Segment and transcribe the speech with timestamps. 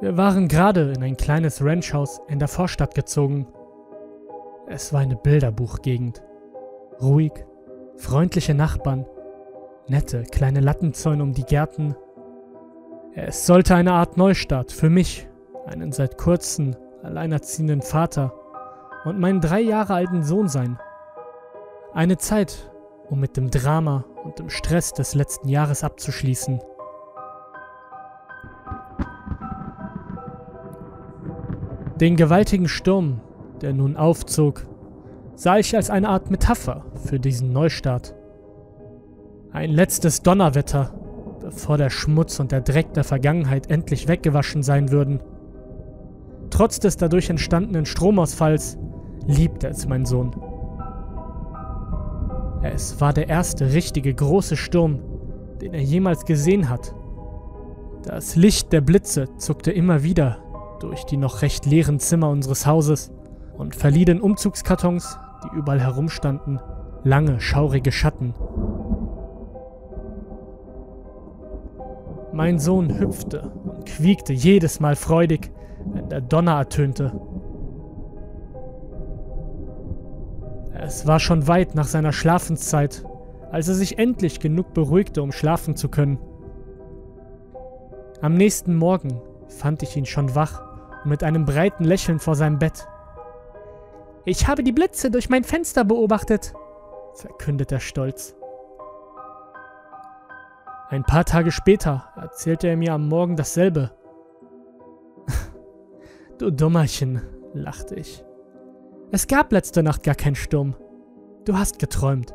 [0.00, 3.46] Wir waren gerade in ein kleines Ranchhaus in der Vorstadt gezogen.
[4.68, 6.22] Es war eine Bilderbuchgegend.
[7.00, 7.32] Ruhig,
[7.96, 9.04] freundliche Nachbarn,
[9.88, 11.94] nette kleine Lattenzäune um die Gärten.
[13.14, 15.28] Es sollte eine Art Neustart für mich,
[15.66, 16.76] einen seit kurzem
[17.06, 18.34] alleinerziehenden Vater
[19.04, 20.78] und meinen drei Jahre alten Sohn sein.
[21.94, 22.70] Eine Zeit,
[23.08, 26.60] um mit dem Drama und dem Stress des letzten Jahres abzuschließen.
[32.00, 33.20] Den gewaltigen Sturm,
[33.62, 34.66] der nun aufzog,
[35.34, 38.14] sah ich als eine Art Metapher für diesen Neustart.
[39.52, 40.92] Ein letztes Donnerwetter,
[41.40, 45.20] bevor der Schmutz und der Dreck der Vergangenheit endlich weggewaschen sein würden.
[46.56, 48.78] Trotz des dadurch entstandenen Stromausfalls
[49.26, 50.34] liebte es mein Sohn.
[52.62, 55.00] Es war der erste richtige große Sturm,
[55.60, 56.94] den er jemals gesehen hat.
[58.04, 60.38] Das Licht der Blitze zuckte immer wieder
[60.80, 63.12] durch die noch recht leeren Zimmer unseres Hauses
[63.58, 66.58] und verlieh den Umzugskartons, die überall herumstanden,
[67.04, 68.32] lange, schaurige Schatten.
[72.32, 75.50] Mein Sohn hüpfte und quiekte jedes Mal freudig,
[76.10, 77.12] der Donner ertönte.
[80.74, 83.04] Es war schon weit nach seiner Schlafenszeit,
[83.50, 86.18] als er sich endlich genug beruhigte, um schlafen zu können.
[88.20, 90.62] Am nächsten Morgen fand ich ihn schon wach
[91.04, 92.86] mit einem breiten Lächeln vor seinem Bett.
[94.24, 96.52] Ich habe die Blitze durch mein Fenster beobachtet,
[97.14, 98.34] verkündet er stolz.
[100.88, 103.90] Ein paar Tage später erzählte er mir am Morgen dasselbe.
[106.38, 107.22] Du Dummerchen,
[107.54, 108.24] lachte ich.
[109.12, 110.74] Es gab letzte Nacht gar keinen Sturm.
[111.44, 112.34] Du hast geträumt.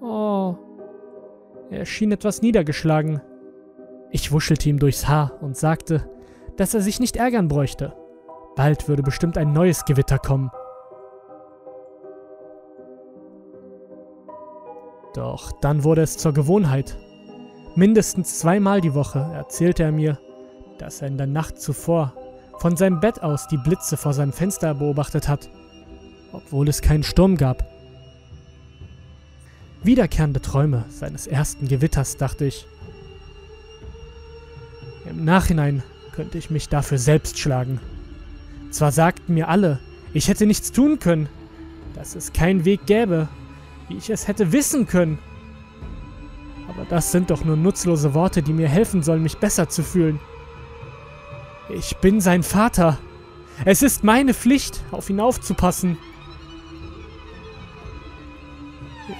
[0.00, 0.56] Oh.
[1.70, 3.20] Er schien etwas niedergeschlagen.
[4.10, 6.08] Ich wuschelte ihm durchs Haar und sagte,
[6.56, 7.94] dass er sich nicht ärgern bräuchte.
[8.56, 10.50] Bald würde bestimmt ein neues Gewitter kommen.
[15.14, 16.96] Doch dann wurde es zur Gewohnheit.
[17.76, 20.18] Mindestens zweimal die Woche erzählte er mir,
[20.78, 22.14] dass er in der Nacht zuvor
[22.60, 25.48] von seinem Bett aus die Blitze vor seinem Fenster beobachtet hat,
[26.30, 27.64] obwohl es keinen Sturm gab.
[29.82, 32.66] Wiederkehrende Träume seines ersten Gewitters, dachte ich.
[35.08, 35.82] Im Nachhinein
[36.12, 37.80] könnte ich mich dafür selbst schlagen.
[38.70, 39.80] Zwar sagten mir alle,
[40.12, 41.30] ich hätte nichts tun können,
[41.94, 43.28] dass es keinen Weg gäbe,
[43.88, 45.18] wie ich es hätte wissen können.
[46.68, 50.20] Aber das sind doch nur nutzlose Worte, die mir helfen sollen, mich besser zu fühlen.
[51.74, 52.98] Ich bin sein Vater.
[53.64, 55.98] Es ist meine Pflicht, auf ihn aufzupassen.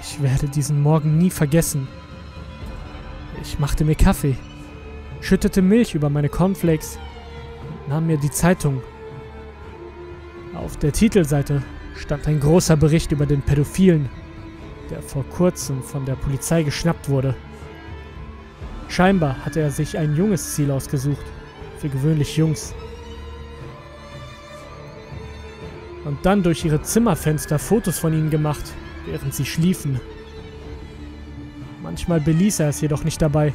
[0.00, 1.88] Ich werde diesen Morgen nie vergessen.
[3.42, 4.36] Ich machte mir Kaffee
[5.20, 6.98] schüttete Milch über meine Cornflakes
[7.68, 8.82] und nahm mir die Zeitung.
[10.54, 11.62] Auf der Titelseite
[11.94, 14.08] stand ein großer Bericht über den Pädophilen,
[14.90, 17.34] der vor kurzem von der Polizei geschnappt wurde.
[18.88, 21.24] Scheinbar hatte er sich ein junges Ziel ausgesucht,
[21.80, 22.74] für gewöhnlich Jungs.
[26.04, 28.64] Und dann durch ihre Zimmerfenster Fotos von ihnen gemacht,
[29.06, 30.00] während sie schliefen.
[31.82, 33.52] Manchmal beließ er es jedoch nicht dabei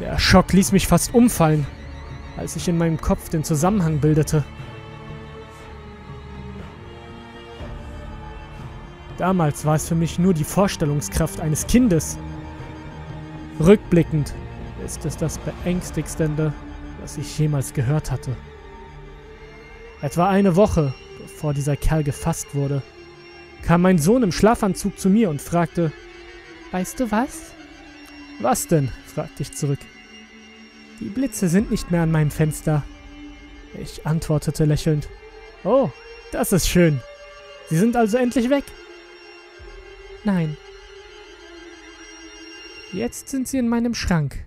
[0.00, 1.66] der Schock ließ mich fast umfallen,
[2.36, 4.44] als ich in meinem Kopf den Zusammenhang bildete.
[9.16, 12.16] Damals war es für mich nur die Vorstellungskraft eines Kindes.
[13.58, 14.32] Rückblickend
[14.84, 16.52] ist es das beängstigstende,
[17.08, 18.36] was ich jemals gehört hatte.
[20.02, 20.92] Etwa eine Woche,
[21.22, 22.82] bevor dieser Kerl gefasst wurde,
[23.62, 25.90] kam mein Sohn im Schlafanzug zu mir und fragte,
[26.70, 27.52] Weißt du was?
[28.40, 28.92] Was denn?
[29.06, 29.78] fragte ich zurück.
[31.00, 32.84] Die Blitze sind nicht mehr an meinem Fenster.
[33.80, 35.08] Ich antwortete lächelnd.
[35.64, 35.88] Oh,
[36.30, 37.00] das ist schön.
[37.70, 38.64] Sie sind also endlich weg.
[40.24, 40.58] Nein.
[42.92, 44.44] Jetzt sind sie in meinem Schrank.